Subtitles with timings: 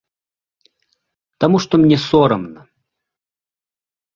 [1.45, 2.61] Таму што мне сорамна.